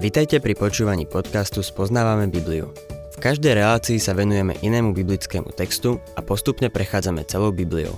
[0.00, 2.72] Vitajte pri počúvaní podcastu Spoznávame Bibliu.
[3.12, 7.92] V každej relácii sa venujeme inému biblickému textu a postupne prechádzame celou Bibliou.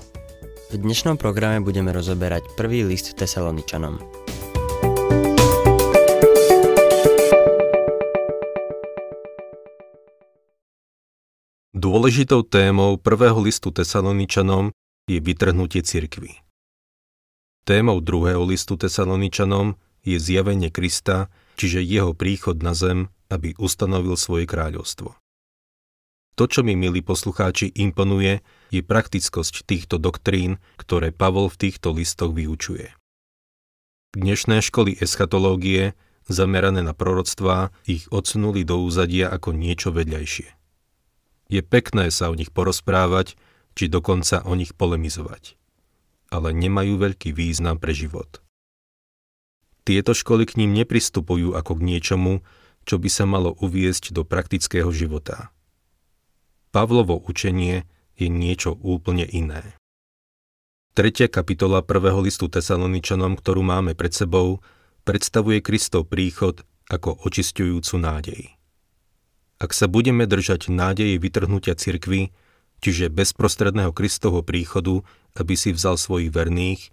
[0.74, 4.02] V dnešnom programe budeme rozoberať prvý list Tesaloničanom.
[11.70, 14.74] Dôležitou témou prvého listu Tesaloničanom
[15.06, 16.34] je vytrhnutie cirkvy.
[17.62, 24.44] Témou druhého listu Tesaloničanom je zjavenie Krista čiže jeho príchod na zem, aby ustanovil svoje
[24.44, 25.16] kráľovstvo.
[26.36, 28.40] To, čo mi, milí poslucháči, imponuje,
[28.72, 32.92] je praktickosť týchto doktrín, ktoré Pavol v týchto listoch vyučuje.
[34.12, 35.96] Dnešné školy eschatológie,
[36.28, 40.48] zamerané na proroctvá, ich odsunuli do úzadia ako niečo vedľajšie.
[41.48, 43.36] Je pekné sa o nich porozprávať,
[43.72, 45.56] či dokonca o nich polemizovať.
[46.28, 48.41] Ale nemajú veľký význam pre život.
[49.82, 52.46] Tieto školy k ním nepristupujú ako k niečomu,
[52.86, 55.50] čo by sa malo uviesť do praktického života.
[56.70, 59.74] Pavlovo učenie je niečo úplne iné.
[60.92, 64.60] Tretia kapitola prvého listu Tesaloničanom, ktorú máme pred sebou,
[65.02, 68.42] predstavuje Kristov príchod ako očistujúcu nádej.
[69.58, 72.34] Ak sa budeme držať nádeje vytrhnutia cirkvy,
[72.82, 75.06] čiže bezprostredného Kristovho príchodu,
[75.38, 76.92] aby si vzal svojich verných,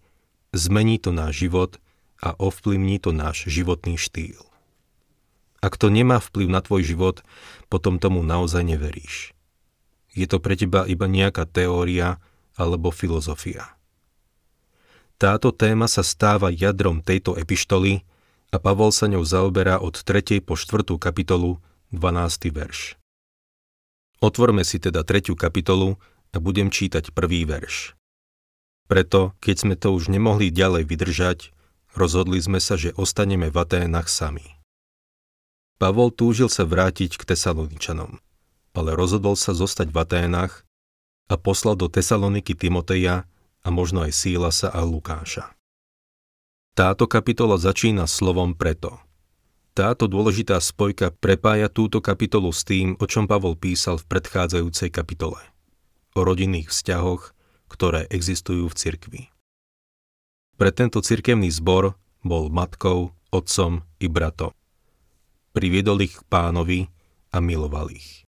[0.58, 1.78] zmení to náš život–
[2.20, 4.44] a ovplyvní to náš životný štýl.
[5.60, 7.18] Ak to nemá vplyv na tvoj život,
[7.68, 9.36] potom tomu naozaj neveríš.
[10.16, 12.20] Je to pre teba iba nejaká teória
[12.56, 13.76] alebo filozofia.
[15.20, 18.08] Táto téma sa stáva jadrom tejto epištoly
[18.50, 20.40] a Pavol sa ňou zaoberá od 3.
[20.40, 20.96] po 4.
[20.96, 21.60] kapitolu
[21.92, 22.56] 12.
[22.56, 22.96] verš.
[24.24, 25.36] Otvorme si teda 3.
[25.36, 26.00] kapitolu
[26.32, 28.00] a budem čítať prvý verš.
[28.88, 31.40] Preto, keď sme to už nemohli ďalej vydržať,
[31.98, 34.46] Rozhodli sme sa, že ostaneme v Aténach sami.
[35.80, 38.20] Pavol túžil sa vrátiť k Tesaloničanom,
[38.76, 40.68] ale rozhodol sa zostať v Aténach
[41.32, 43.24] a poslal do Tesaloniky Timoteja
[43.64, 45.56] a možno aj Sílasa a Lukáša.
[46.76, 49.00] Táto kapitola začína slovom preto.
[49.72, 55.40] Táto dôležitá spojka prepája túto kapitolu s tým, o čom Pavol písal v predchádzajúcej kapitole.
[56.16, 57.32] O rodinných vzťahoch,
[57.72, 59.22] ktoré existujú v cirkvi.
[60.60, 64.52] Pre tento cirkevný zbor bol matkou, otcom i bratom.
[65.56, 66.92] Priviedol ich k pánovi
[67.32, 68.28] a miloval ich.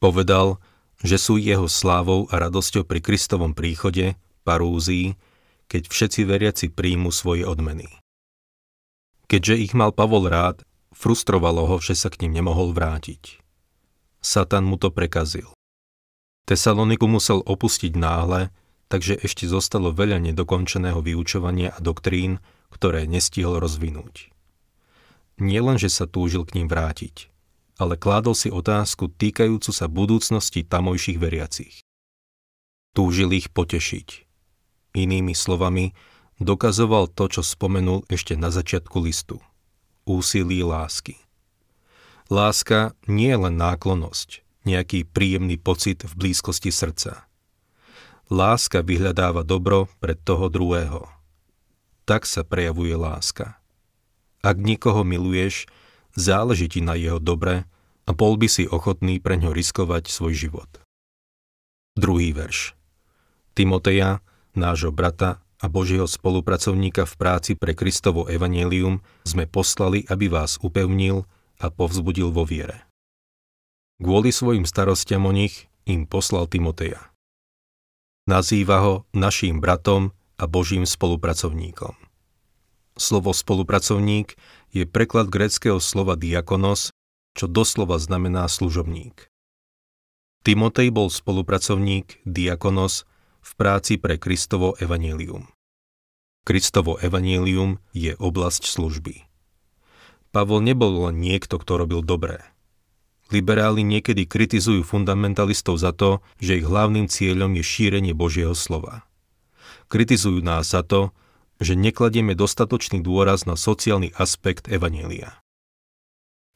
[0.00, 0.56] Povedal,
[1.04, 4.16] že sú jeho slávou a radosťou pri Kristovom príchode,
[4.48, 5.20] parúzii,
[5.68, 7.92] keď všetci veriaci príjmu svoje odmeny.
[9.28, 10.64] Keďže ich mal Pavol rád,
[10.96, 13.36] frustrovalo ho, že sa k ním nemohol vrátiť.
[14.24, 15.52] Satan mu to prekazil.
[16.48, 18.48] Tesaloniku musel opustiť náhle,
[18.92, 24.28] takže ešte zostalo veľa nedokončeného vyučovania a doktrín, ktoré nestihol rozvinúť.
[25.40, 27.32] Nielen, že sa túžil k ním vrátiť,
[27.80, 31.80] ale kládol si otázku týkajúcu sa budúcnosti tamojších veriacich.
[32.92, 34.28] Túžil ich potešiť.
[34.92, 35.96] Inými slovami,
[36.36, 39.40] dokazoval to, čo spomenul ešte na začiatku listu.
[40.04, 41.16] Úsilí lásky.
[42.28, 47.24] Láska nie je len náklonosť, nejaký príjemný pocit v blízkosti srdca–
[48.32, 51.04] Láska vyhľadáva dobro pre toho druhého.
[52.08, 53.60] Tak sa prejavuje láska.
[54.40, 55.68] Ak nikoho miluješ,
[56.16, 57.68] záleží ti na jeho dobre
[58.08, 60.70] a bol by si ochotný pre ňo riskovať svoj život.
[61.92, 62.72] Druhý verš.
[63.52, 64.24] Timoteja,
[64.56, 71.28] nášho brata a Božieho spolupracovníka v práci pre Kristovo evanelium sme poslali, aby vás upevnil
[71.60, 72.88] a povzbudil vo viere.
[74.00, 77.11] Kvôli svojim starostiam o nich im poslal Timoteja.
[78.22, 81.98] Nazýva ho naším bratom a Božím spolupracovníkom.
[82.94, 84.38] Slovo spolupracovník
[84.70, 86.94] je preklad greckého slova diakonos,
[87.34, 89.26] čo doslova znamená služobník.
[90.46, 93.10] Timotej bol spolupracovník, diakonos,
[93.42, 95.50] v práci pre Kristovo evanílium.
[96.46, 99.26] Kristovo evanílium je oblasť služby.
[100.30, 102.42] Pavol nebol len niekto, kto robil dobré.
[103.32, 109.08] Liberáli niekedy kritizujú fundamentalistov za to, že ich hlavným cieľom je šírenie Božieho slova.
[109.88, 111.16] Kritizujú nás za to,
[111.56, 115.40] že nekladieme dostatočný dôraz na sociálny aspekt Evanielia.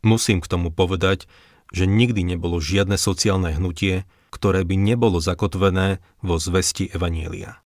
[0.04, 1.24] Musím k tomu povedať,
[1.72, 7.64] že nikdy nebolo žiadne sociálne hnutie, ktoré by nebolo zakotvené vo zvesti Evanielia.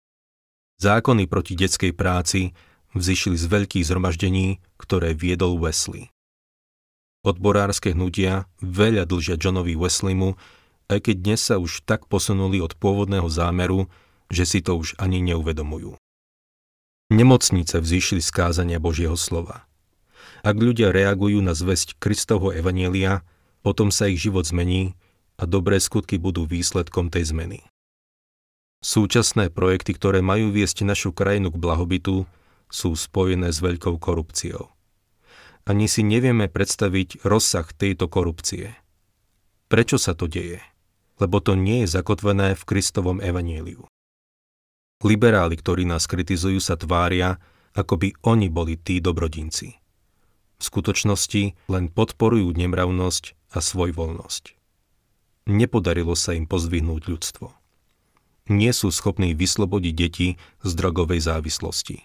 [0.79, 2.55] Zákony proti detskej práci
[2.95, 6.12] vzýšli z veľkých zhromaždení, ktoré viedol Wesley.
[7.23, 10.35] Odborárske hnutia veľa dlžia Johnovi Wesleymu,
[10.91, 13.87] aj keď dnes sa už tak posunuli od pôvodného zámeru,
[14.27, 15.95] že si to už ani neuvedomujú.
[17.15, 19.63] Nemocnice vzýšli z kázania Božieho slova.
[20.43, 23.23] Ak ľudia reagujú na zväzť Kristovho Evanielia,
[23.63, 24.91] potom sa ich život zmení
[25.39, 27.63] a dobré skutky budú výsledkom tej zmeny.
[28.83, 32.27] Súčasné projekty, ktoré majú viesť našu krajinu k blahobytu,
[32.67, 34.72] sú spojené s veľkou korupciou.
[35.63, 38.75] Ani si nevieme predstaviť rozsah tejto korupcie.
[39.71, 40.59] Prečo sa to deje?
[41.23, 43.87] Lebo to nie je zakotvené v Kristovom evaníliu.
[45.03, 47.39] Liberáli, ktorí nás kritizujú, sa tvária,
[47.75, 49.79] ako by oni boli tí dobrodinci.
[50.59, 54.43] V skutočnosti len podporujú nemravnosť a svojvoľnosť.
[55.47, 57.51] Nepodarilo sa im pozdvihnúť ľudstvo.
[58.51, 60.27] Nie sú schopní vyslobodiť deti
[60.63, 62.03] z drogovej závislosti.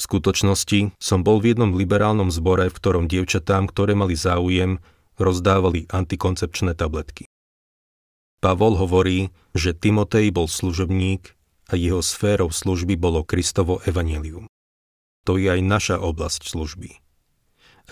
[0.00, 4.80] V skutočnosti som bol v jednom liberálnom zbore, v ktorom dievčatám, ktoré mali záujem,
[5.20, 7.28] rozdávali antikoncepčné tabletky.
[8.40, 11.36] Pavol hovorí, že Timotej bol služobník
[11.68, 14.48] a jeho sférou služby bolo Kristovo evanelium.
[15.28, 16.96] To je aj naša oblasť služby.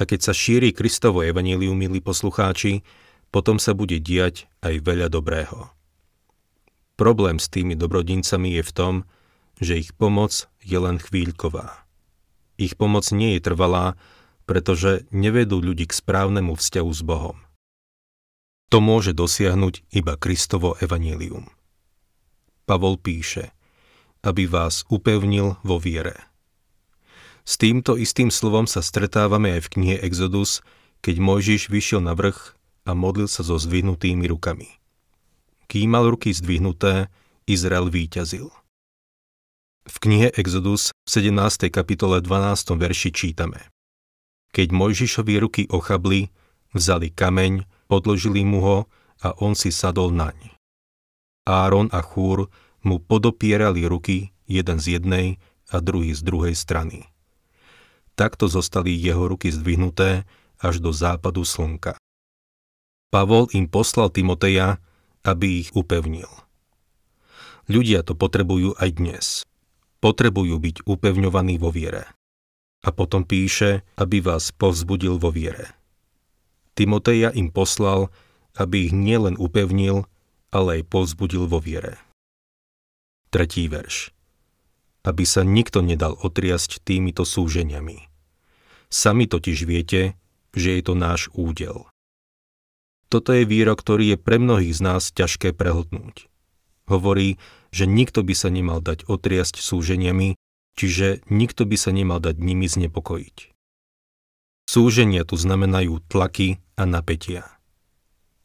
[0.01, 2.89] A keď sa šíri Kristovo evanelium, milí poslucháči,
[3.29, 5.69] potom sa bude diať aj veľa dobrého.
[6.97, 8.95] Problém s tými dobrodincami je v tom,
[9.61, 11.88] že ich pomoc je len chvíľková.
[12.59, 13.95] Ich pomoc nie je trvalá,
[14.45, 17.39] pretože nevedú ľudí k správnemu vzťahu s Bohom.
[18.69, 21.49] To môže dosiahnuť iba Kristovo evanílium.
[22.69, 23.57] Pavol píše,
[24.21, 26.29] aby vás upevnil vo viere.
[27.49, 30.61] S týmto istým slovom sa stretávame aj v knihe Exodus,
[31.01, 32.53] keď Mojžiš vyšiel na vrch
[32.85, 34.69] a modlil sa so zdvihnutými rukami.
[35.65, 37.09] Kým mal ruky zdvihnuté,
[37.49, 38.53] Izrael víťazil.
[39.89, 41.73] V knihe Exodus v 17.
[41.73, 42.77] kapitole 12.
[42.77, 43.73] verši čítame.
[44.53, 46.29] Keď Mojžišovi ruky ochabli,
[46.77, 48.79] vzali kameň, podložili mu ho
[49.25, 50.53] a on si sadol naň.
[51.49, 52.53] Áron a Chúr
[52.85, 55.41] mu podopierali ruky jeden z jednej
[55.73, 57.09] a druhý z druhej strany.
[58.13, 60.29] Takto zostali jeho ruky zdvihnuté
[60.61, 61.97] až do západu slnka.
[63.09, 64.85] Pavol im poslal Timoteja,
[65.25, 66.29] aby ich upevnil.
[67.73, 69.48] Ľudia to potrebujú aj dnes
[69.99, 72.07] potrebujú byť upevňovaní vo viere.
[72.87, 75.75] A potom píše, aby vás povzbudil vo viere.
[76.79, 78.07] Timoteja im poslal,
[78.55, 80.07] aby ich nielen upevnil,
[80.55, 81.99] ale aj povzbudil vo viere.
[83.35, 84.15] Tretí verš.
[85.03, 88.07] Aby sa nikto nedal otriasť týmito súženiami.
[88.89, 90.17] Sami totiž viete,
[90.55, 91.91] že je to náš údel.
[93.09, 96.29] Toto je výrok, ktorý je pre mnohých z nás ťažké prehltnúť.
[96.89, 100.37] Hovorí, že nikto by sa nemal dať otriasť súženiami,
[100.77, 103.53] čiže nikto by sa nemal dať nimi znepokojiť.
[104.69, 107.49] Súženia tu znamenajú tlaky a napätia.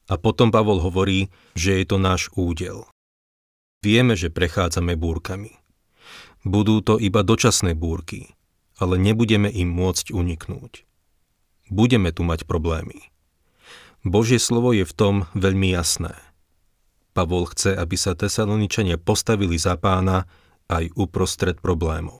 [0.07, 2.87] A potom Pavol hovorí, že je to náš údel.
[3.83, 5.59] Vieme, že prechádzame búrkami.
[6.43, 8.35] Budú to iba dočasné búrky,
[8.79, 10.87] ale nebudeme im môcť uniknúť.
[11.71, 13.11] Budeme tu mať problémy.
[14.03, 16.15] Božie slovo je v tom veľmi jasné–
[17.13, 20.25] Pavol chce, aby sa Tesaloničania postavili za pána
[20.65, 22.17] aj uprostred problémov.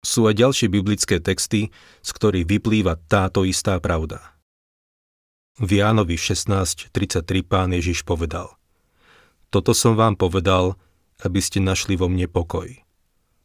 [0.00, 4.20] Sú aj ďalšie biblické texty, z ktorých vyplýva táto istá pravda.
[5.60, 6.90] V Jánovi 16.33
[7.44, 8.52] pán Ježiš povedal
[9.48, 10.76] Toto som vám povedal,
[11.22, 12.68] aby ste našli vo mne pokoj.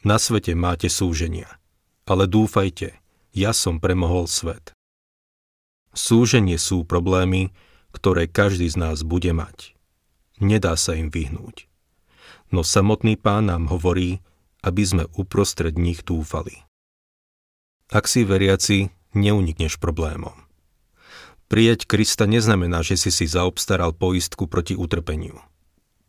[0.02, 1.60] Na svete máte súženia,
[2.08, 2.96] ale dúfajte,
[3.36, 4.74] ja som premohol svet.
[5.94, 7.54] Súženie sú problémy,
[7.94, 9.79] ktoré každý z nás bude mať.
[10.40, 11.68] Nedá sa im vyhnúť.
[12.50, 14.24] No samotný pán nám hovorí,
[14.64, 16.64] aby sme uprostred nich dúfali.
[17.92, 20.34] Ak si veriaci, neunikneš problémom.
[21.50, 25.34] Prijať Krista neznamená, že si si zaobstaral poistku proti utrpeniu.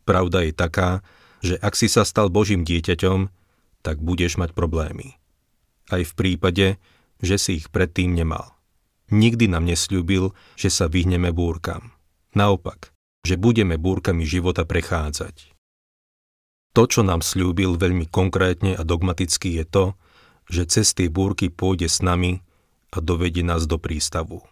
[0.06, 1.02] Pravda je taká,
[1.42, 3.26] že ak si sa stal Božím dieťaťom,
[3.82, 5.18] tak budeš mať problémy.
[5.90, 6.78] Aj v prípade,
[7.18, 8.54] že si ich predtým nemal.
[9.10, 11.90] Nikdy nám nesľúbil, že sa vyhneme búrkam.
[12.38, 15.54] Naopak, že budeme búrkami života prechádzať.
[16.72, 19.84] To, čo nám slúbil veľmi konkrétne a dogmaticky je to,
[20.50, 22.42] že cez tie búrky pôjde s nami
[22.90, 24.42] a dovedie nás do prístavu.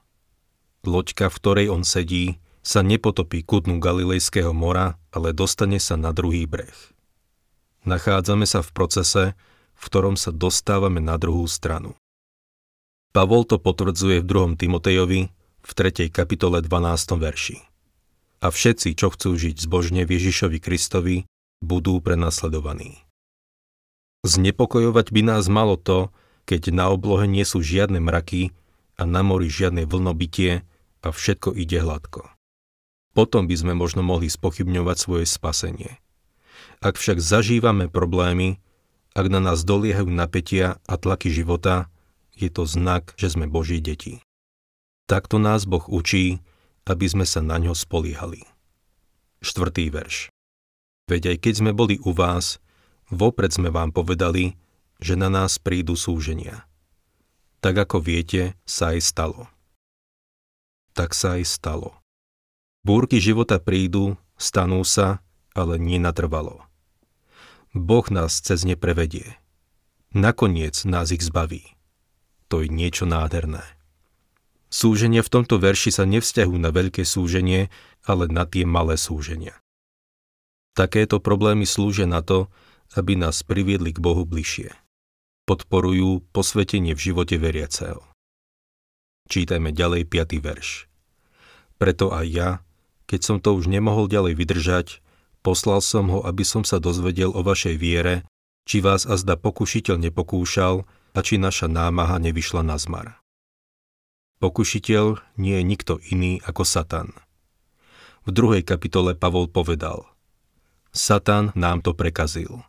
[0.87, 6.13] Loďka, v ktorej on sedí, sa nepotopí ku dnu Galilejského mora, ale dostane sa na
[6.13, 6.77] druhý breh.
[7.89, 9.25] Nachádzame sa v procese,
[9.81, 11.97] v ktorom sa dostávame na druhú stranu.
[13.17, 14.61] Pavol to potvrdzuje v 2.
[14.61, 15.21] Timotejovi
[15.65, 16.13] v 3.
[16.13, 17.17] kapitole 12.
[17.17, 17.70] verši
[18.41, 21.29] a všetci, čo chcú žiť zbožne v Ježišovi Kristovi,
[21.61, 23.05] budú prenasledovaní.
[24.25, 26.13] Znepokojovať by nás malo to,
[26.49, 28.53] keď na oblohe nie sú žiadne mraky
[28.97, 30.65] a na mori žiadne vlnobytie
[31.01, 32.29] a všetko ide hladko.
[33.17, 36.01] Potom by sme možno mohli spochybňovať svoje spasenie.
[36.81, 38.61] Ak však zažívame problémy,
[39.13, 41.93] ak na nás doliehajú napätia a tlaky života,
[42.37, 44.25] je to znak, že sme Boží deti.
[45.11, 46.41] Takto nás Boh učí,
[46.87, 48.45] aby sme sa na ňo spoliehali.
[49.41, 50.29] Štvrtý verš.
[51.11, 52.63] Veď aj keď sme boli u vás,
[53.11, 54.55] vopred sme vám povedali,
[55.01, 56.69] že na nás prídu súženia.
[57.61, 59.43] Tak ako viete, sa aj stalo.
[60.93, 61.97] Tak sa aj stalo.
[62.85, 65.21] Búrky života prídu, stanú sa,
[65.53, 66.65] ale nie natrvalo.
[67.77, 69.37] Boh nás cez ne prevedie.
[70.11, 71.79] Nakoniec nás ich zbaví.
[72.51, 73.63] To je niečo nádherné.
[74.71, 77.75] Súženia v tomto verši sa nevzťahujú na veľké súženie,
[78.07, 79.59] ale na tie malé súženia.
[80.79, 82.47] Takéto problémy slúžia na to,
[82.95, 84.71] aby nás priviedli k Bohu bližšie.
[85.47, 88.07] Podporujú posvetenie v živote veriaceho.
[89.27, 90.39] Čítajme ďalej 5.
[90.39, 90.87] verš.
[91.79, 92.51] Preto aj ja,
[93.11, 94.87] keď som to už nemohol ďalej vydržať,
[95.43, 98.23] poslal som ho, aby som sa dozvedel o vašej viere,
[98.67, 103.20] či vás azda pokušiteľ nepokúšal a či naša námaha nevyšla na zmar.
[104.41, 107.13] Pokušiteľ nie je nikto iný ako Satan.
[108.25, 110.09] V druhej kapitole Pavol povedal
[110.97, 112.65] Satan nám to prekazil.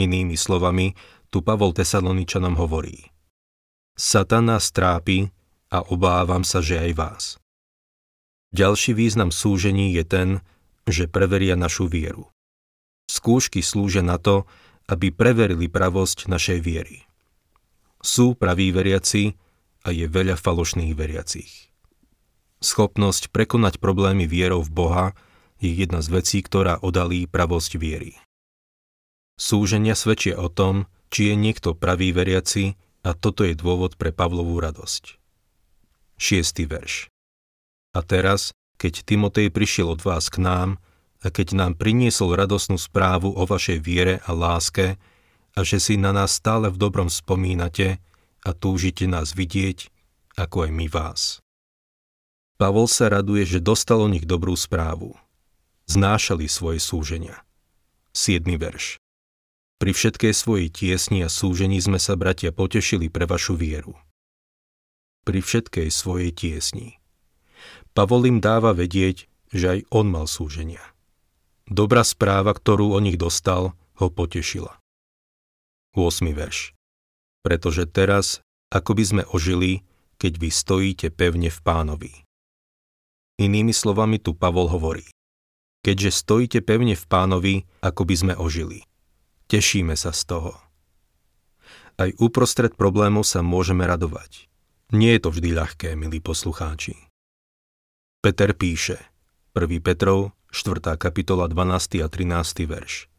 [0.00, 0.96] Inými slovami,
[1.28, 3.12] tu Pavol Tesaloničanom hovorí
[3.94, 5.28] Satan nás trápi
[5.70, 7.22] a obávam sa, že aj vás.
[8.56, 10.28] Ďalší význam súžení je ten,
[10.88, 12.32] že preveria našu vieru.
[13.12, 14.48] Skúšky slúžia na to,
[14.88, 17.04] aby preverili pravosť našej viery.
[18.00, 19.36] Sú praví veriaci
[19.84, 21.68] a je veľa falošných veriacich.
[22.64, 25.06] Schopnosť prekonať problémy vierou v Boha
[25.60, 28.16] je jedna z vecí, ktorá odalí pravosť viery.
[29.36, 34.56] Súženia svedčia o tom, či je niekto pravý veriaci a toto je dôvod pre Pavlovú
[34.58, 35.20] radosť.
[36.16, 36.64] 6.
[36.64, 37.12] verš.
[37.92, 40.80] A teraz, keď Timotej prišiel od vás k nám
[41.20, 44.96] a keď nám priniesol radosnú správu o vašej viere a láske
[45.54, 48.00] a že si na nás stále v dobrom spomínate
[48.44, 49.88] a túžite nás vidieť,
[50.36, 51.20] ako aj my vás.
[52.60, 55.16] Pavol sa raduje, že dostal o nich dobrú správu.
[55.90, 57.42] Znášali svoje súženia.
[58.14, 58.46] 7.
[58.54, 59.02] verš.
[59.82, 63.98] Pri všetkej svojej tiesni a súžení sme sa, bratia, potešili pre vašu vieru.
[65.26, 67.02] Pri všetkej svojej tiesni.
[67.90, 70.82] Pavol im dáva vedieť, že aj on mal súženia.
[71.66, 74.78] Dobrá správa, ktorú o nich dostal, ho potešila.
[75.96, 76.30] 8.
[76.30, 76.76] verš.
[77.44, 78.40] Pretože teraz,
[78.72, 79.84] ako by sme ožili,
[80.16, 82.12] keď vy stojíte pevne v pánovi.
[83.36, 85.04] Inými slovami tu Pavol hovorí.
[85.84, 88.88] Keďže stojíte pevne v pánovi, ako by sme ožili.
[89.52, 90.56] Tešíme sa z toho.
[92.00, 94.48] Aj uprostred problémov sa môžeme radovať.
[94.96, 96.96] Nie je to vždy ľahké, milí poslucháči.
[98.24, 98.96] Peter píše,
[99.52, 99.68] 1.
[99.84, 100.96] Petrov, 4.
[100.96, 102.00] kapitola 12.
[102.00, 102.64] a 13.
[102.64, 103.12] verš.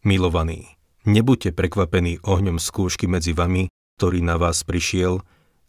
[0.00, 0.75] Milovaní,
[1.06, 5.22] nebuďte prekvapení ohňom skúšky medzi vami, ktorý na vás prišiel,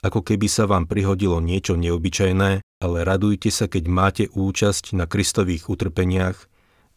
[0.04, 5.70] ako keby sa vám prihodilo niečo neobyčajné, ale radujte sa, keď máte účasť na Kristových
[5.72, 6.38] utrpeniach,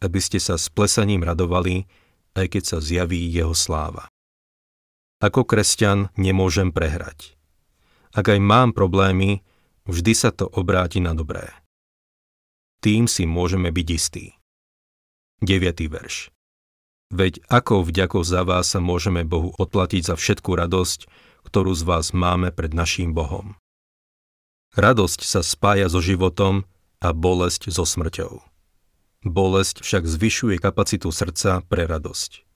[0.01, 1.89] aby ste sa s plesaním radovali,
[2.37, 4.09] aj keď sa zjaví jeho sláva.
[5.21, 7.37] Ako kresťan nemôžem prehrať.
[8.11, 9.45] Ak aj mám problémy,
[9.85, 11.53] vždy sa to obráti na dobré.
[12.81, 14.25] Tým si môžeme byť istí.
[15.45, 15.85] 9.
[15.89, 16.33] verš.
[17.11, 21.11] Veď ako vďako za vás sa môžeme Bohu odplatiť za všetku radosť,
[21.43, 23.59] ktorú z vás máme pred naším Bohom.
[24.79, 26.63] Radosť sa spája so životom
[27.03, 28.39] a bolesť so smrťou.
[29.27, 32.47] Bolesť však zvyšuje kapacitu srdca pre radosť.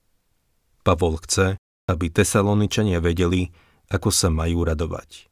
[0.88, 1.60] Pavol chce,
[1.92, 3.52] aby Tesaloničania vedeli,
[3.92, 5.28] ako sa majú radovať.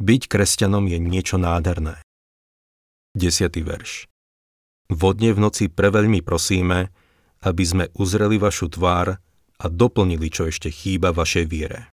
[0.00, 2.00] Byť kresťanom je niečo nádherné.
[3.14, 3.52] 10.
[3.62, 4.08] verš.
[4.90, 6.90] Vodne v noci preveľmi prosíme,
[7.44, 9.20] aby sme uzreli vašu tvár
[9.60, 11.92] a doplnili, čo ešte chýba vašej viere.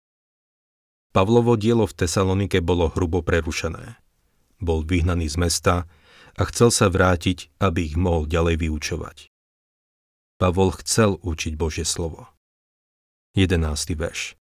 [1.12, 4.00] Pavlovo dielo v Tesalonike bolo hrubo prerušené.
[4.64, 5.76] Bol vyhnaný z mesta
[6.40, 9.18] a chcel sa vrátiť, aby ich mohol ďalej vyučovať.
[10.40, 12.32] Pavol chcel učiť Božie slovo.
[13.36, 13.60] 11.
[13.94, 14.40] verš.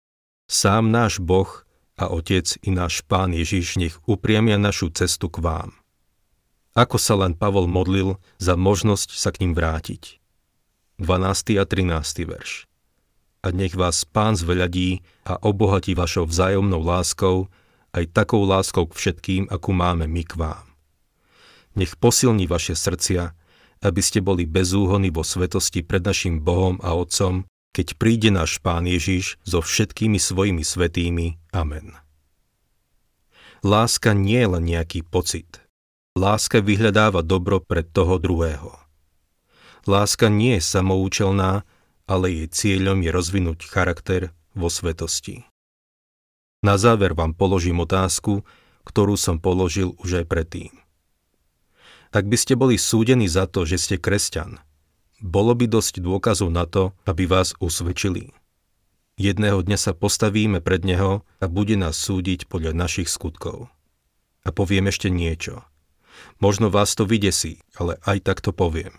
[0.47, 1.67] Sám náš Boh
[1.99, 5.83] a Otec i náš Pán Ježiš nech upriamia našu cestu k vám
[6.73, 10.22] ako sa len Pavol modlil za možnosť sa k ním vrátiť.
[11.03, 11.59] 12.
[11.59, 12.31] a 13.
[12.31, 12.71] verš.
[13.43, 17.51] A nech vás Pán zveľadí a obohatí vašou vzájomnou láskou,
[17.91, 20.63] aj takou láskou k všetkým, akú máme my k vám.
[21.75, 23.35] Nech posilní vaše srdcia,
[23.83, 28.87] aby ste boli bezúhony vo svetosti pred našim Bohom a Otcom, keď príde náš Pán
[28.87, 31.43] Ježiš so všetkými svojimi svetými.
[31.51, 31.99] Amen.
[33.67, 35.63] Láska nie je len nejaký pocit,
[36.13, 38.82] Láska vyhľadáva dobro pre toho druhého.
[39.83, 41.67] Láska nie je samoučelná,
[42.07, 45.43] ale jej cieľom je rozvinúť charakter vo svetosti.
[46.63, 48.47] Na záver vám položím otázku,
[48.87, 50.73] ktorú som položil už aj predtým.
[52.13, 54.63] Ak by ste boli súdení za to, že ste kresťan,
[55.19, 58.31] bolo by dosť dôkazov na to, aby vás usvedčili.
[59.19, 63.71] Jedného dňa sa postavíme pred Neho a bude nás súdiť podľa našich skutkov.
[64.43, 65.63] A poviem ešte niečo.
[66.43, 68.95] Možno vás to vydesí, ale aj tak to poviem.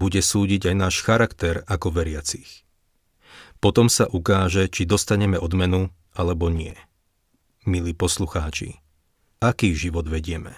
[0.00, 2.64] Bude súdiť aj náš charakter ako veriacich.
[3.60, 6.72] Potom sa ukáže, či dostaneme odmenu alebo nie.
[7.68, 8.80] Milí poslucháči,
[9.44, 10.56] aký život vedieme?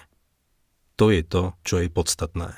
[0.95, 2.55] To je to, čo je podstatné.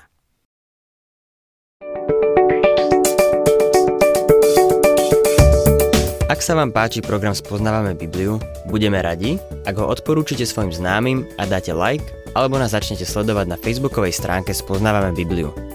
[6.30, 8.38] Ak sa vám páči program Spoznávame Bibliu,
[8.70, 12.06] budeme radi, ak ho odporúčite svojim známym a dáte like,
[12.38, 15.75] alebo nás začnete sledovať na facebookovej stránke Spoznávame Bibliu.